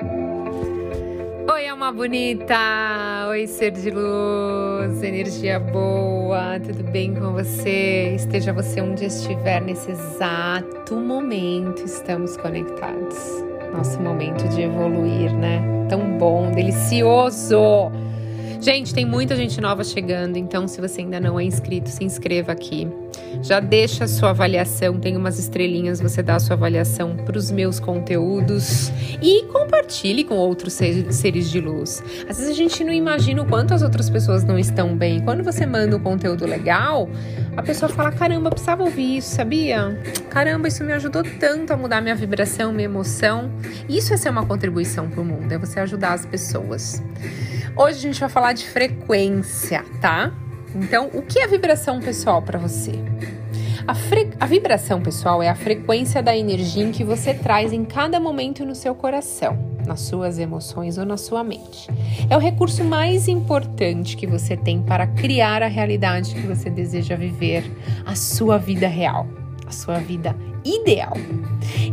Oi, 0.00 1.68
alma 1.68 1.90
bonita! 1.90 3.26
Oi, 3.30 3.48
ser 3.48 3.72
de 3.72 3.90
luz, 3.90 5.02
energia 5.02 5.58
boa, 5.58 6.60
tudo 6.60 6.84
bem 6.84 7.12
com 7.14 7.32
você? 7.32 8.14
Esteja 8.14 8.52
você 8.52 8.80
onde 8.80 9.06
estiver 9.06 9.60
nesse 9.60 9.90
exato 9.90 10.94
momento, 10.94 11.82
estamos 11.84 12.36
conectados. 12.36 13.18
Nosso 13.72 14.00
momento 14.00 14.48
de 14.50 14.62
evoluir, 14.62 15.32
né? 15.34 15.60
Tão 15.88 16.16
bom, 16.16 16.52
delicioso! 16.52 17.90
Gente, 18.60 18.94
tem 18.94 19.04
muita 19.04 19.34
gente 19.34 19.60
nova 19.60 19.82
chegando, 19.82 20.36
então 20.36 20.68
se 20.68 20.80
você 20.80 21.00
ainda 21.00 21.18
não 21.18 21.40
é 21.40 21.44
inscrito, 21.44 21.88
se 21.88 22.04
inscreva 22.04 22.52
aqui. 22.52 22.86
Já 23.42 23.60
deixa 23.60 24.04
a 24.04 24.08
sua 24.08 24.30
avaliação, 24.30 24.98
tem 24.98 25.16
umas 25.16 25.38
estrelinhas, 25.38 26.00
você 26.00 26.22
dá 26.22 26.36
a 26.36 26.40
sua 26.40 26.54
avaliação 26.54 27.16
para 27.16 27.38
os 27.38 27.50
meus 27.50 27.78
conteúdos 27.78 28.90
e 29.22 29.44
compartilhe 29.44 30.24
com 30.24 30.34
outros 30.34 30.72
seres 30.74 31.50
de 31.50 31.60
luz. 31.60 32.02
Às 32.28 32.38
vezes 32.38 32.52
a 32.52 32.54
gente 32.54 32.82
não 32.82 32.92
imagina 32.92 33.42
o 33.42 33.46
quanto 33.46 33.74
as 33.74 33.82
outras 33.82 34.10
pessoas 34.10 34.44
não 34.44 34.58
estão 34.58 34.96
bem. 34.96 35.20
Quando 35.20 35.44
você 35.44 35.64
manda 35.64 35.96
um 35.96 36.00
conteúdo 36.00 36.46
legal, 36.46 37.08
a 37.56 37.62
pessoa 37.62 37.88
fala: 37.88 38.10
caramba, 38.10 38.50
precisava 38.50 38.82
ouvir 38.82 39.18
isso, 39.18 39.34
sabia? 39.34 40.00
Caramba, 40.30 40.68
isso 40.68 40.82
me 40.84 40.92
ajudou 40.92 41.22
tanto 41.38 41.72
a 41.72 41.76
mudar 41.76 42.00
minha 42.00 42.14
vibração, 42.14 42.72
minha 42.72 42.86
emoção. 42.86 43.50
Isso 43.88 44.12
é 44.12 44.16
ser 44.16 44.30
uma 44.30 44.44
contribuição 44.44 45.08
para 45.08 45.20
o 45.20 45.24
mundo, 45.24 45.52
é 45.52 45.58
você 45.58 45.80
ajudar 45.80 46.14
as 46.14 46.26
pessoas. 46.26 47.02
Hoje 47.76 47.98
a 47.98 48.00
gente 48.00 48.20
vai 48.20 48.28
falar 48.28 48.52
de 48.52 48.68
frequência, 48.68 49.84
tá? 50.00 50.32
Então, 50.74 51.10
o 51.14 51.22
que 51.22 51.38
é 51.38 51.46
vibração 51.46 52.00
pessoal 52.00 52.42
para 52.42 52.58
você? 52.58 52.92
A, 53.86 53.94
fre... 53.94 54.30
a, 54.38 54.46
vibração 54.46 55.00
pessoal 55.00 55.42
é 55.42 55.48
a 55.48 55.54
frequência 55.54 56.22
da 56.22 56.36
energia 56.36 56.84
em 56.84 56.92
que 56.92 57.02
você 57.02 57.32
traz 57.32 57.72
em 57.72 57.84
cada 57.84 58.20
momento 58.20 58.64
no 58.66 58.74
seu 58.74 58.94
coração, 58.94 59.58
nas 59.86 60.00
suas 60.00 60.38
emoções 60.38 60.98
ou 60.98 61.06
na 61.06 61.16
sua 61.16 61.42
mente. 61.42 61.88
É 62.28 62.36
o 62.36 62.40
recurso 62.40 62.84
mais 62.84 63.28
importante 63.28 64.16
que 64.16 64.26
você 64.26 64.56
tem 64.56 64.82
para 64.82 65.06
criar 65.06 65.62
a 65.62 65.68
realidade 65.68 66.34
que 66.34 66.46
você 66.46 66.68
deseja 66.68 67.16
viver, 67.16 67.64
a 68.04 68.14
sua 68.14 68.58
vida 68.58 68.86
real, 68.86 69.26
a 69.66 69.70
sua 69.70 69.98
vida 69.98 70.36
ideal. 70.76 71.16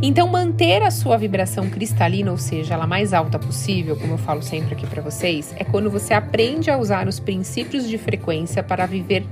Então, 0.02 0.28
manter 0.28 0.82
a 0.82 0.90
sua 0.90 1.16
vibração 1.16 1.68
cristalina, 1.68 2.30
ou 2.30 2.38
seja, 2.38 2.74
ela 2.74 2.86
mais 2.86 3.12
alta 3.12 3.38
possível, 3.38 3.96
como 3.96 4.14
eu 4.14 4.18
falo 4.18 4.42
sempre 4.42 4.74
aqui 4.74 4.86
para 4.86 5.02
vocês, 5.02 5.54
é 5.56 5.64
quando 5.64 5.90
você 5.90 6.14
aprende 6.14 6.70
a 6.70 6.78
usar 6.78 7.08
os 7.08 7.18
princípios 7.18 7.88
de 7.88 7.98
frequência 7.98 8.62
para 8.62 8.86
viver 8.86 9.24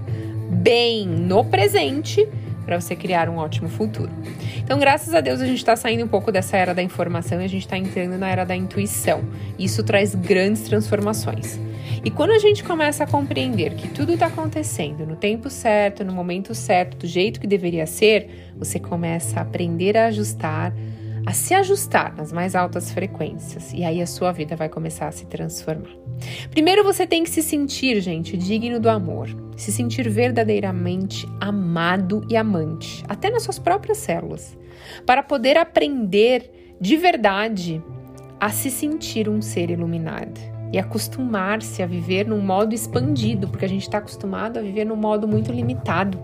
bem 0.50 1.06
no 1.06 1.44
presente 1.44 2.26
para 2.64 2.80
você 2.80 2.96
criar 2.96 3.28
um 3.28 3.36
ótimo 3.36 3.68
futuro. 3.68 4.10
Então, 4.58 4.78
graças 4.78 5.14
a 5.14 5.20
Deus, 5.20 5.40
a 5.40 5.46
gente 5.46 5.58
está 5.58 5.76
saindo 5.76 6.04
um 6.04 6.08
pouco 6.08 6.32
dessa 6.32 6.56
era 6.56 6.74
da 6.74 6.82
informação 6.82 7.40
e 7.40 7.44
a 7.44 7.48
gente 7.48 7.62
está 7.62 7.76
entrando 7.76 8.18
na 8.18 8.28
era 8.28 8.44
da 8.44 8.56
intuição. 8.56 9.24
Isso 9.58 9.82
traz 9.82 10.14
grandes 10.14 10.62
transformações. 10.62 11.58
E 12.04 12.10
quando 12.10 12.32
a 12.32 12.38
gente 12.38 12.62
começa 12.62 13.04
a 13.04 13.06
compreender 13.06 13.74
que 13.74 13.88
tudo 13.88 14.12
está 14.12 14.26
acontecendo 14.26 15.06
no 15.06 15.16
tempo 15.16 15.48
certo, 15.48 16.04
no 16.04 16.12
momento 16.12 16.54
certo, 16.54 16.98
do 16.98 17.06
jeito 17.06 17.40
que 17.40 17.46
deveria 17.46 17.86
ser, 17.86 18.52
você 18.56 18.78
começa 18.78 19.38
a 19.38 19.42
aprender 19.42 19.96
a 19.96 20.06
ajustar, 20.06 20.74
a 21.26 21.32
se 21.32 21.54
ajustar 21.54 22.14
nas 22.16 22.32
mais 22.32 22.54
altas 22.54 22.90
frequências. 22.90 23.72
E 23.72 23.84
aí 23.84 24.00
a 24.00 24.06
sua 24.06 24.32
vida 24.32 24.56
vai 24.56 24.68
começar 24.68 25.08
a 25.08 25.12
se 25.12 25.26
transformar. 25.26 25.90
Primeiro 26.50 26.84
você 26.84 27.06
tem 27.06 27.24
que 27.24 27.30
se 27.30 27.42
sentir, 27.42 28.00
gente, 28.00 28.36
digno 28.36 28.78
do 28.78 28.88
amor, 28.88 29.28
se 29.56 29.72
sentir 29.72 30.08
verdadeiramente 30.08 31.26
amado 31.40 32.24
e 32.28 32.36
amante, 32.36 33.04
até 33.08 33.30
nas 33.30 33.42
suas 33.42 33.58
próprias 33.58 33.98
células, 33.98 34.56
para 35.06 35.22
poder 35.22 35.56
aprender 35.56 36.76
de 36.80 36.96
verdade 36.96 37.82
a 38.40 38.50
se 38.50 38.70
sentir 38.70 39.28
um 39.28 39.40
ser 39.40 39.70
iluminado 39.70 40.40
e 40.72 40.78
acostumar-se 40.78 41.82
a 41.82 41.86
viver 41.86 42.26
num 42.26 42.40
modo 42.40 42.74
expandido, 42.74 43.48
porque 43.48 43.64
a 43.64 43.68
gente 43.68 43.82
está 43.82 43.98
acostumado 43.98 44.58
a 44.58 44.62
viver 44.62 44.84
num 44.84 44.96
modo 44.96 45.26
muito 45.26 45.52
limitado. 45.52 46.18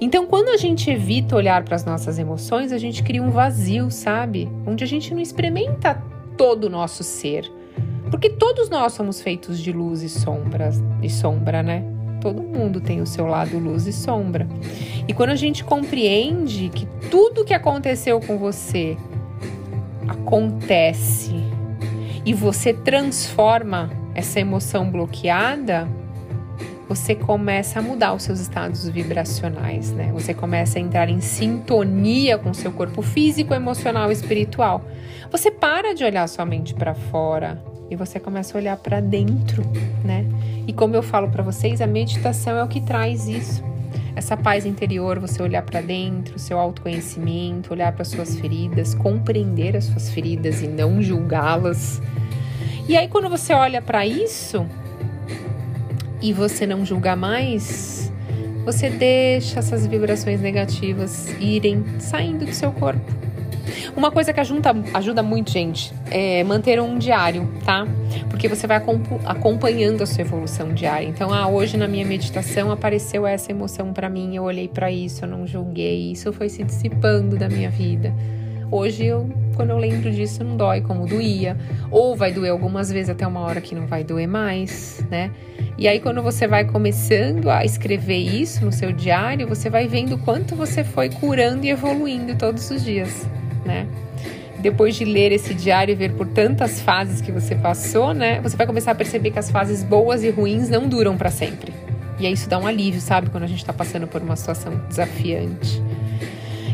Então, 0.00 0.26
quando 0.26 0.48
a 0.48 0.56
gente 0.56 0.90
evita 0.90 1.36
olhar 1.36 1.62
para 1.64 1.76
as 1.76 1.84
nossas 1.84 2.18
emoções, 2.18 2.72
a 2.72 2.78
gente 2.78 3.02
cria 3.02 3.22
um 3.22 3.30
vazio, 3.30 3.90
sabe? 3.90 4.50
Onde 4.66 4.84
a 4.84 4.86
gente 4.86 5.12
não 5.14 5.20
experimenta 5.20 6.02
todo 6.36 6.64
o 6.64 6.70
nosso 6.70 7.02
ser. 7.02 7.50
Porque 8.10 8.28
todos 8.28 8.68
nós 8.68 8.92
somos 8.92 9.20
feitos 9.20 9.58
de 9.58 9.72
luz 9.72 10.02
e 10.02 10.08
sombras 10.08 10.82
e 11.02 11.08
sombra, 11.08 11.62
né? 11.62 11.84
Todo 12.20 12.42
mundo 12.42 12.80
tem 12.80 13.00
o 13.00 13.06
seu 13.06 13.26
lado 13.26 13.58
luz 13.58 13.86
e 13.86 13.92
sombra. 13.92 14.46
E 15.08 15.14
quando 15.14 15.30
a 15.30 15.36
gente 15.36 15.64
compreende 15.64 16.68
que 16.68 16.86
tudo 17.10 17.44
que 17.44 17.54
aconteceu 17.54 18.20
com 18.20 18.38
você 18.38 18.96
acontece 20.06 21.34
e 22.24 22.32
você 22.32 22.72
transforma 22.72 23.90
essa 24.14 24.38
emoção 24.38 24.90
bloqueada, 24.90 25.88
você 26.94 27.14
começa 27.14 27.78
a 27.78 27.82
mudar 27.82 28.12
os 28.12 28.22
seus 28.22 28.38
estados 28.38 28.86
vibracionais, 28.86 29.90
né? 29.92 30.10
Você 30.12 30.34
começa 30.34 30.78
a 30.78 30.80
entrar 30.82 31.08
em 31.08 31.22
sintonia 31.22 32.36
com 32.36 32.52
seu 32.52 32.70
corpo 32.70 33.00
físico, 33.00 33.54
emocional 33.54 34.10
e 34.10 34.12
espiritual. 34.12 34.84
Você 35.30 35.50
para 35.50 35.94
de 35.94 36.04
olhar 36.04 36.28
somente 36.28 36.74
para 36.74 36.94
fora 36.94 37.64
e 37.90 37.96
você 37.96 38.20
começa 38.20 38.56
a 38.56 38.60
olhar 38.60 38.76
para 38.76 39.00
dentro, 39.00 39.62
né? 40.04 40.26
E 40.66 40.72
como 40.74 40.94
eu 40.94 41.02
falo 41.02 41.30
para 41.30 41.42
vocês, 41.42 41.80
a 41.80 41.86
meditação 41.86 42.58
é 42.58 42.62
o 42.62 42.68
que 42.68 42.82
traz 42.82 43.26
isso. 43.26 43.64
Essa 44.14 44.36
paz 44.36 44.66
interior, 44.66 45.18
você 45.18 45.42
olhar 45.42 45.62
para 45.62 45.80
dentro, 45.80 46.38
seu 46.38 46.58
autoconhecimento, 46.58 47.72
olhar 47.72 47.92
para 47.92 48.04
suas 48.04 48.36
feridas, 48.36 48.94
compreender 48.94 49.78
as 49.78 49.84
suas 49.84 50.10
feridas 50.10 50.60
e 50.60 50.68
não 50.68 51.00
julgá-las 51.00 52.02
e 52.88 52.96
aí, 52.96 53.06
quando 53.06 53.28
você 53.28 53.52
olha 53.52 53.80
para 53.80 54.04
isso 54.04 54.66
e 56.22 56.32
você 56.32 56.66
não 56.66 56.86
julga 56.86 57.16
mais, 57.16 58.12
você 58.64 58.88
deixa 58.88 59.58
essas 59.58 59.86
vibrações 59.86 60.40
negativas 60.40 61.28
irem 61.40 61.84
saindo 61.98 62.44
do 62.44 62.54
seu 62.54 62.70
corpo. 62.70 63.22
Uma 63.96 64.10
coisa 64.10 64.32
que 64.32 64.40
ajuda, 64.40 64.74
ajuda 64.94 65.22
muito, 65.22 65.50
gente, 65.50 65.92
é 66.10 66.42
manter 66.44 66.80
um 66.80 66.98
diário, 66.98 67.48
tá? 67.64 67.86
Porque 68.28 68.48
você 68.48 68.66
vai 68.66 68.82
acompanhando 69.24 70.02
a 70.02 70.06
sua 70.06 70.22
evolução 70.22 70.72
diária. 70.72 71.06
Então, 71.06 71.32
ah, 71.32 71.48
hoje 71.48 71.76
na 71.76 71.86
minha 71.86 72.04
meditação 72.04 72.70
apareceu 72.70 73.26
essa 73.26 73.50
emoção 73.50 73.92
para 73.92 74.08
mim, 74.08 74.36
eu 74.36 74.44
olhei 74.44 74.68
para 74.68 74.90
isso, 74.90 75.24
eu 75.24 75.28
não 75.28 75.46
julguei, 75.46 76.12
isso 76.12 76.32
foi 76.32 76.48
se 76.48 76.62
dissipando 76.62 77.36
da 77.36 77.48
minha 77.48 77.70
vida. 77.70 78.12
Hoje, 78.72 79.04
eu, 79.04 79.28
quando 79.54 79.68
eu 79.68 79.76
lembro 79.76 80.10
disso, 80.10 80.42
não 80.42 80.56
dói 80.56 80.80
como 80.80 81.06
doía. 81.06 81.58
Ou 81.90 82.16
vai 82.16 82.32
doer 82.32 82.52
algumas 82.52 82.90
vezes 82.90 83.10
até 83.10 83.26
uma 83.26 83.40
hora 83.40 83.60
que 83.60 83.74
não 83.74 83.86
vai 83.86 84.02
doer 84.02 84.26
mais, 84.26 85.04
né? 85.10 85.30
E 85.76 85.86
aí, 85.86 86.00
quando 86.00 86.22
você 86.22 86.48
vai 86.48 86.64
começando 86.64 87.50
a 87.50 87.66
escrever 87.66 88.16
isso 88.16 88.64
no 88.64 88.72
seu 88.72 88.90
diário, 88.90 89.46
você 89.46 89.68
vai 89.68 89.86
vendo 89.86 90.16
quanto 90.16 90.56
você 90.56 90.82
foi 90.82 91.10
curando 91.10 91.66
e 91.66 91.68
evoluindo 91.68 92.34
todos 92.34 92.70
os 92.70 92.82
dias, 92.82 93.28
né? 93.62 93.86
Depois 94.58 94.96
de 94.96 95.04
ler 95.04 95.32
esse 95.32 95.52
diário 95.52 95.92
e 95.92 95.94
ver 95.94 96.12
por 96.14 96.26
tantas 96.28 96.80
fases 96.80 97.20
que 97.20 97.30
você 97.30 97.54
passou, 97.54 98.14
né? 98.14 98.40
Você 98.40 98.56
vai 98.56 98.66
começar 98.66 98.92
a 98.92 98.94
perceber 98.94 99.32
que 99.32 99.38
as 99.38 99.50
fases 99.50 99.84
boas 99.84 100.24
e 100.24 100.30
ruins 100.30 100.70
não 100.70 100.88
duram 100.88 101.18
para 101.18 101.30
sempre. 101.30 101.74
E 102.18 102.26
aí 102.26 102.32
isso 102.32 102.48
dá 102.48 102.58
um 102.58 102.66
alívio, 102.66 103.02
sabe? 103.02 103.28
Quando 103.28 103.44
a 103.44 103.48
gente 103.48 103.62
tá 103.62 103.72
passando 103.74 104.06
por 104.06 104.22
uma 104.22 104.34
situação 104.34 104.80
desafiante. 104.88 105.82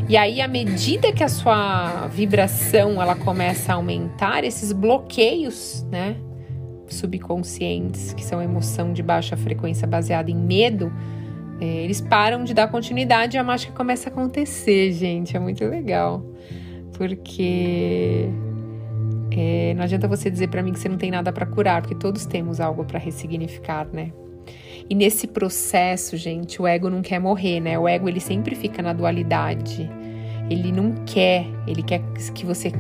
E 0.09 0.17
aí, 0.17 0.41
à 0.41 0.49
medida 0.49 1.13
que 1.13 1.23
a 1.23 1.29
sua 1.29 2.07
vibração 2.07 3.01
ela 3.01 3.15
começa 3.15 3.73
a 3.73 3.75
aumentar, 3.75 4.43
esses 4.43 4.73
bloqueios, 4.73 5.87
né, 5.91 6.17
subconscientes, 6.87 8.15
que 8.15 8.25
são 8.25 8.41
emoção 8.41 8.95
de 8.95 9.03
baixa 9.03 9.37
frequência 9.37 9.87
baseada 9.87 10.31
em 10.31 10.35
medo, 10.37 10.91
é, 11.61 11.67
eles 11.67 12.01
param 12.01 12.43
de 12.43 12.55
dar 12.55 12.69
continuidade 12.69 13.37
e 13.37 13.39
a 13.39 13.45
mágica 13.45 13.73
começa 13.75 14.09
a 14.09 14.13
acontecer, 14.13 14.93
gente. 14.93 15.37
É 15.37 15.41
muito 15.41 15.63
legal. 15.67 16.25
Porque 16.97 18.31
é, 19.31 19.75
não 19.75 19.83
adianta 19.83 20.09
você 20.09 20.31
dizer 20.31 20.49
para 20.49 20.63
mim 20.63 20.73
que 20.73 20.79
você 20.79 20.89
não 20.89 20.97
tem 20.97 21.11
nada 21.11 21.33
para 21.33 21.45
curar, 21.45 21.83
porque 21.83 21.95
todos 21.95 22.25
temos 22.25 22.61
algo 22.61 22.85
para 22.85 22.99
ressignificar, 22.99 23.87
né? 23.93 24.11
E 24.89 24.95
nesse 24.95 25.27
processo, 25.27 26.17
gente, 26.17 26.63
o 26.63 26.67
ego 26.67 26.89
não 26.89 27.03
quer 27.03 27.19
morrer, 27.19 27.61
né? 27.61 27.79
O 27.79 27.87
ego 27.87 28.09
ele 28.09 28.21
sempre 28.21 28.55
fica 28.55 28.81
na 28.81 28.95
dualidade. 28.95 29.91
Ele 30.51 30.73
não 30.73 30.93
quer, 31.05 31.47
ele 31.67 31.83
quer 31.83 32.01
que 32.35 32.47
você 32.47 32.73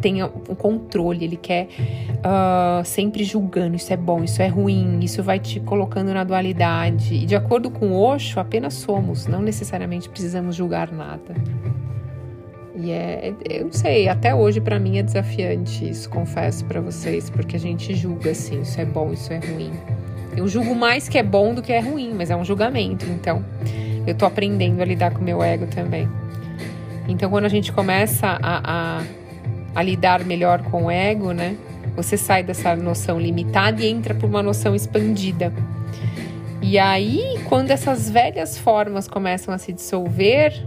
tenha 0.00 0.26
o 0.26 0.56
controle, 0.56 1.24
ele 1.24 1.36
quer 1.36 1.68
uh, 2.18 2.84
sempre 2.84 3.22
julgando: 3.24 3.76
isso 3.76 3.92
é 3.92 3.96
bom, 3.96 4.24
isso 4.24 4.42
é 4.42 4.48
ruim, 4.48 5.00
isso 5.00 5.22
vai 5.22 5.38
te 5.38 5.60
colocando 5.60 6.12
na 6.12 6.24
dualidade. 6.24 7.14
E 7.14 7.24
de 7.24 7.36
acordo 7.36 7.70
com 7.70 7.92
o 7.92 8.02
Osho, 8.02 8.40
apenas 8.40 8.74
somos, 8.74 9.26
não 9.26 9.40
necessariamente 9.40 10.08
precisamos 10.08 10.56
julgar 10.56 10.90
nada. 10.90 11.34
E 12.76 12.90
é, 12.90 13.32
é 13.48 13.60
eu 13.60 13.66
não 13.66 13.72
sei, 13.72 14.08
até 14.08 14.34
hoje 14.34 14.60
para 14.60 14.80
mim 14.80 14.98
é 14.98 15.02
desafiante 15.02 15.88
isso, 15.88 16.10
confesso 16.10 16.64
para 16.64 16.80
vocês, 16.80 17.30
porque 17.30 17.56
a 17.56 17.60
gente 17.60 17.94
julga 17.94 18.32
assim: 18.32 18.62
isso 18.62 18.80
é 18.80 18.84
bom, 18.84 19.12
isso 19.12 19.32
é 19.32 19.38
ruim. 19.38 19.70
Eu 20.36 20.48
julgo 20.48 20.74
mais 20.74 21.08
que 21.08 21.16
é 21.16 21.22
bom 21.22 21.54
do 21.54 21.62
que 21.62 21.72
é 21.72 21.78
ruim, 21.78 22.12
mas 22.12 22.28
é 22.28 22.36
um 22.36 22.44
julgamento, 22.44 23.06
então 23.06 23.44
eu 24.06 24.14
tô 24.14 24.26
aprendendo 24.26 24.82
a 24.82 24.84
lidar 24.84 25.12
com 25.12 25.20
o 25.20 25.24
meu 25.24 25.42
ego 25.42 25.66
também. 25.68 26.08
Então, 27.08 27.30
quando 27.30 27.44
a 27.44 27.48
gente 27.48 27.72
começa 27.72 28.38
a, 28.42 28.98
a, 28.98 29.02
a 29.74 29.82
lidar 29.82 30.24
melhor 30.24 30.62
com 30.62 30.84
o 30.84 30.90
ego, 30.90 31.32
né? 31.32 31.56
Você 31.96 32.16
sai 32.16 32.42
dessa 32.42 32.74
noção 32.74 33.20
limitada 33.20 33.82
e 33.82 33.88
entra 33.88 34.14
para 34.14 34.26
uma 34.26 34.42
noção 34.42 34.74
expandida. 34.74 35.52
E 36.62 36.78
aí, 36.78 37.40
quando 37.44 37.70
essas 37.70 38.08
velhas 38.08 38.56
formas 38.56 39.06
começam 39.06 39.52
a 39.52 39.58
se 39.58 39.72
dissolver, 39.72 40.66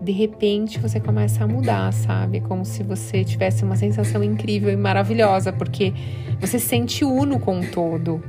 de 0.00 0.12
repente 0.12 0.78
você 0.78 1.00
começa 1.00 1.42
a 1.44 1.48
mudar, 1.48 1.92
sabe? 1.92 2.40
Como 2.40 2.64
se 2.64 2.82
você 2.82 3.24
tivesse 3.24 3.64
uma 3.64 3.74
sensação 3.74 4.22
incrível 4.22 4.70
e 4.70 4.76
maravilhosa, 4.76 5.52
porque 5.52 5.92
você 6.38 6.58
se 6.58 6.66
sente 6.66 7.04
uno 7.04 7.40
com 7.40 7.60
o 7.60 7.66
todo, 7.66 8.22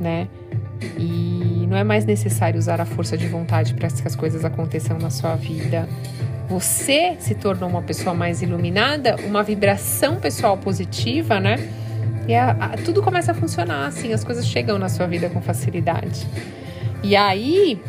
né? 0.00 0.28
E 0.98 1.66
não 1.68 1.76
é 1.76 1.84
mais 1.84 2.04
necessário 2.04 2.58
usar 2.58 2.80
a 2.80 2.84
força 2.84 3.16
de 3.16 3.26
vontade 3.26 3.74
para 3.74 3.88
que 3.88 4.06
as 4.06 4.14
coisas 4.14 4.44
aconteçam 4.44 4.98
na 4.98 5.10
sua 5.10 5.34
vida. 5.34 5.88
Você 6.48 7.16
se 7.18 7.34
tornou 7.34 7.68
uma 7.68 7.82
pessoa 7.82 8.14
mais 8.14 8.42
iluminada, 8.42 9.16
uma 9.26 9.42
vibração 9.42 10.16
pessoal 10.16 10.56
positiva, 10.58 11.40
né? 11.40 11.56
E 12.28 12.34
a, 12.34 12.50
a, 12.50 12.68
tudo 12.76 13.02
começa 13.02 13.32
a 13.32 13.34
funcionar 13.34 13.86
assim, 13.86 14.12
as 14.12 14.24
coisas 14.24 14.46
chegam 14.46 14.78
na 14.78 14.88
sua 14.88 15.06
vida 15.06 15.28
com 15.28 15.40
facilidade. 15.40 16.26
E 17.02 17.16
aí 17.16 17.80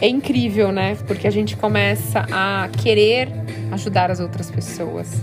é 0.00 0.08
incrível, 0.08 0.72
né? 0.72 0.96
Porque 1.06 1.26
a 1.26 1.30
gente 1.30 1.56
começa 1.56 2.26
a 2.30 2.68
querer 2.68 3.28
ajudar 3.70 4.10
as 4.10 4.20
outras 4.20 4.50
pessoas. 4.50 5.22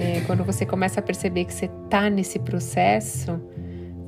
É, 0.00 0.22
quando 0.26 0.44
você 0.44 0.66
começa 0.66 1.00
a 1.00 1.02
perceber 1.02 1.44
que 1.44 1.54
você 1.54 1.68
tá 1.88 2.08
nesse 2.10 2.38
processo, 2.38 3.40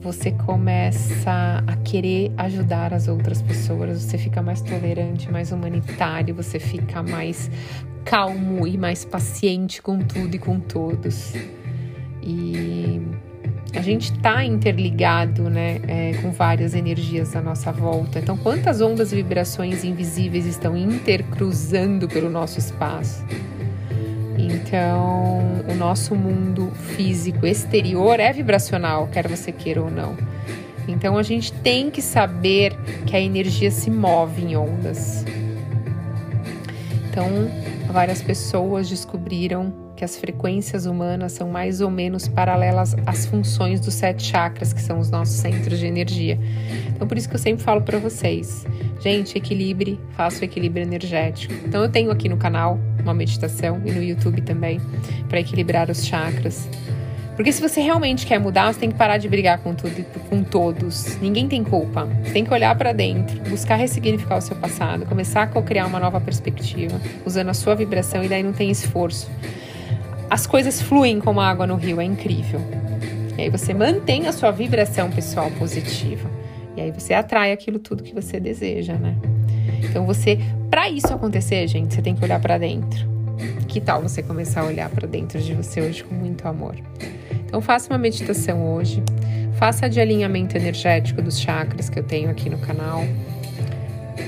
você 0.04 0.32
começa 0.32 1.64
a 1.66 1.76
querer 1.76 2.30
ajudar 2.36 2.92
as 2.92 3.08
outras 3.08 3.40
pessoas, 3.40 4.02
você 4.02 4.18
fica 4.18 4.42
mais 4.42 4.60
tolerante, 4.60 5.32
mais 5.32 5.50
humanitário, 5.50 6.34
você 6.34 6.60
fica 6.60 7.02
mais 7.02 7.50
calmo 8.04 8.66
e 8.66 8.76
mais 8.76 9.02
paciente 9.02 9.80
com 9.80 9.98
tudo 10.00 10.36
e 10.36 10.38
com 10.38 10.60
todos. 10.60 11.32
E 12.22 13.00
a 13.74 13.80
gente 13.80 14.12
está 14.12 14.44
interligado 14.44 15.48
né, 15.48 15.80
é, 15.88 16.12
com 16.20 16.30
várias 16.30 16.74
energias 16.74 17.34
à 17.34 17.40
nossa 17.40 17.72
volta. 17.72 18.18
Então, 18.18 18.36
quantas 18.36 18.82
ondas 18.82 19.10
e 19.10 19.16
vibrações 19.16 19.84
invisíveis 19.84 20.44
estão 20.44 20.76
intercruzando 20.76 22.06
pelo 22.06 22.28
nosso 22.28 22.58
espaço? 22.58 23.24
Então, 24.46 25.62
o 25.68 25.74
nosso 25.74 26.14
mundo 26.14 26.70
físico 26.96 27.46
exterior 27.46 28.20
é 28.20 28.32
vibracional, 28.32 29.08
quer 29.08 29.26
você 29.26 29.50
queira 29.50 29.82
ou 29.82 29.90
não. 29.90 30.16
Então, 30.86 31.16
a 31.16 31.22
gente 31.22 31.52
tem 31.52 31.90
que 31.90 32.02
saber 32.02 32.76
que 33.06 33.16
a 33.16 33.20
energia 33.20 33.70
se 33.70 33.90
move 33.90 34.42
em 34.42 34.56
ondas. 34.56 35.24
Então, 37.08 37.26
várias 37.90 38.20
pessoas 38.20 38.88
descobriram 38.88 39.72
que 39.96 40.04
as 40.04 40.16
frequências 40.16 40.84
humanas 40.86 41.32
são 41.32 41.48
mais 41.48 41.80
ou 41.80 41.90
menos 41.90 42.26
paralelas 42.26 42.96
às 43.06 43.24
funções 43.24 43.80
dos 43.80 43.94
sete 43.94 44.24
chakras, 44.24 44.72
que 44.72 44.82
são 44.82 44.98
os 44.98 45.10
nossos 45.10 45.36
centros 45.36 45.78
de 45.78 45.86
energia. 45.86 46.38
Então, 46.88 47.06
por 47.06 47.16
isso 47.16 47.28
que 47.28 47.36
eu 47.36 47.40
sempre 47.40 47.62
falo 47.62 47.80
para 47.80 47.98
vocês, 47.98 48.66
gente, 49.00 49.38
equilibre, 49.38 49.98
faça 50.16 50.42
o 50.42 50.44
equilíbrio 50.44 50.82
energético. 50.82 51.54
Então, 51.64 51.82
eu 51.82 51.88
tenho 51.88 52.10
aqui 52.10 52.28
no 52.28 52.36
canal 52.36 52.78
uma 53.04 53.14
meditação 53.14 53.80
e 53.84 53.92
no 53.92 54.02
YouTube 54.02 54.40
também 54.42 54.80
para 55.28 55.38
equilibrar 55.38 55.90
os 55.90 56.04
chakras. 56.04 56.68
Porque 57.36 57.52
se 57.52 57.60
você 57.60 57.80
realmente 57.80 58.26
quer 58.26 58.38
mudar, 58.38 58.72
você 58.72 58.80
tem 58.80 58.90
que 58.90 58.96
parar 58.96 59.18
de 59.18 59.28
brigar 59.28 59.58
com 59.58 59.74
tudo 59.74 60.04
com 60.28 60.42
todos. 60.42 61.18
Ninguém 61.20 61.48
tem 61.48 61.64
culpa. 61.64 62.08
Você 62.22 62.32
tem 62.32 62.44
que 62.44 62.52
olhar 62.52 62.76
para 62.76 62.92
dentro, 62.92 63.40
buscar 63.48 63.76
ressignificar 63.76 64.38
o 64.38 64.40
seu 64.40 64.56
passado, 64.56 65.04
começar 65.04 65.42
a 65.42 65.46
co-criar 65.46 65.86
uma 65.86 65.98
nova 65.98 66.20
perspectiva, 66.20 67.00
usando 67.26 67.48
a 67.48 67.54
sua 67.54 67.74
vibração 67.74 68.22
e 68.22 68.28
daí 68.28 68.42
não 68.42 68.52
tem 68.52 68.70
esforço 68.70 69.28
as 70.34 70.46
coisas 70.46 70.80
fluem 70.80 71.20
como 71.20 71.40
água 71.40 71.66
no 71.66 71.76
rio, 71.76 72.00
é 72.00 72.04
incrível. 72.04 72.60
E 73.36 73.42
aí 73.42 73.50
você 73.50 73.74
mantém 73.74 74.26
a 74.26 74.32
sua 74.32 74.50
vibração 74.50 75.10
pessoal 75.10 75.50
positiva. 75.52 76.30
E 76.76 76.80
aí 76.80 76.90
você 76.90 77.14
atrai 77.14 77.52
aquilo 77.52 77.78
tudo 77.78 78.02
que 78.02 78.14
você 78.14 78.40
deseja, 78.40 78.94
né? 78.94 79.16
Então 79.84 80.04
você, 80.04 80.38
para 80.70 80.88
isso 80.90 81.12
acontecer, 81.12 81.66
gente, 81.68 81.94
você 81.94 82.02
tem 82.02 82.14
que 82.14 82.24
olhar 82.24 82.40
para 82.40 82.58
dentro. 82.58 83.06
Que 83.68 83.80
tal 83.80 84.02
você 84.02 84.22
começar 84.22 84.62
a 84.62 84.64
olhar 84.64 84.88
para 84.88 85.06
dentro 85.06 85.40
de 85.40 85.54
você 85.54 85.80
hoje 85.80 86.04
com 86.04 86.14
muito 86.14 86.46
amor? 86.46 86.76
Então 87.46 87.60
faça 87.60 87.92
uma 87.92 87.98
meditação 87.98 88.74
hoje, 88.74 89.02
faça 89.58 89.88
de 89.88 90.00
alinhamento 90.00 90.56
energético 90.56 91.22
dos 91.22 91.38
chakras 91.38 91.88
que 91.88 91.98
eu 91.98 92.02
tenho 92.02 92.30
aqui 92.30 92.48
no 92.48 92.58
canal. 92.58 93.04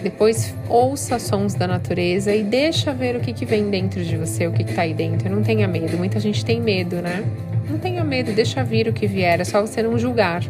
Depois 0.03 0.55
ouça 0.69 1.19
sons 1.19 1.55
da 1.55 1.67
natureza 1.67 2.35
e 2.35 2.43
deixa 2.43 2.93
ver 2.93 3.17
o 3.17 3.21
que, 3.21 3.33
que 3.33 3.45
vem 3.45 3.71
dentro 3.71 4.05
de 4.05 4.17
você, 4.17 4.47
o 4.47 4.53
que, 4.53 4.63
está 4.63 4.83
aí 4.83 4.95
dentro. 4.95 5.29
Não 5.29 5.43
tenha 5.43 5.67
medo. 5.67 5.97
Muita 5.97 6.21
gente 6.21 6.45
tem 6.45 6.61
medo, 6.61 6.97
né? 6.97 7.25
Não 7.69 7.79
tenha 7.79 8.05
medo, 8.05 8.33
deixa 8.33 8.63
vir 8.63 8.87
o 8.87 8.93
que 8.93 9.07
vier, 9.09 9.41
é 9.41 9.45
só 9.45 9.61
você 9.61 9.83
não 9.83 9.99
julgar. 9.99 10.43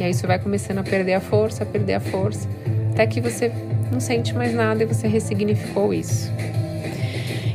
E 0.00 0.04
aí 0.04 0.12
você 0.12 0.26
vai 0.26 0.38
começando 0.38 0.78
a 0.78 0.82
perder 0.82 1.14
a 1.14 1.20
força, 1.20 1.62
a 1.62 1.66
perder 1.66 1.94
a 1.94 2.00
força, 2.00 2.48
até 2.96 3.06
que 3.06 3.20
você 3.20 3.52
não 3.92 4.00
sente 4.00 4.34
mais 4.34 4.54
nada 4.54 4.82
e 4.82 4.86
você 4.86 5.06
ressignificou 5.06 5.92
isso. 5.92 6.32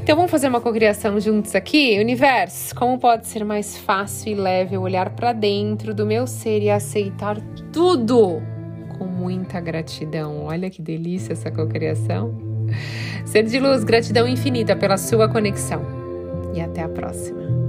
Então 0.04 0.16
vamos 0.16 0.30
fazer 0.30 0.48
uma 0.48 0.62
cocriação 0.62 1.20
juntos 1.20 1.56
aqui? 1.56 1.98
Universo, 2.00 2.76
como 2.76 3.00
pode 3.00 3.26
ser 3.26 3.44
mais 3.44 3.76
fácil 3.76 4.34
e 4.34 4.36
leve 4.36 4.78
olhar 4.78 5.10
para 5.10 5.34
dentro 5.34 5.96
do 5.96 6.06
meu 6.06 6.28
ser 6.28 6.62
e 6.62 6.70
aceitar 6.70 7.42
tudo 7.74 8.40
com 9.00 9.06
muita 9.06 9.60
gratidão. 9.60 10.44
Olha 10.44 10.70
que 10.70 10.80
delícia 10.80 11.34
essa 11.34 11.50
cocriação. 11.50 12.38
Ser 13.26 13.42
de 13.42 13.60
luz, 13.60 13.84
gratidão 13.84 14.28
infinita 14.28 14.76
pela 14.76 14.96
sua 14.96 15.28
conexão. 15.28 15.82
E 16.54 16.62
até 16.62 16.84
a 16.84 16.90
próxima. 16.90 17.61